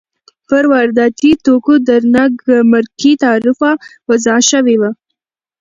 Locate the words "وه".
4.81-4.91